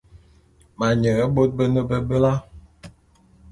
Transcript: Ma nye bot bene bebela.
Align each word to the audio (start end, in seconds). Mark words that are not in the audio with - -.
Ma 0.77 0.87
nye 1.01 1.11
bot 1.35 1.51
bene 1.57 1.81
bebela. 1.89 2.33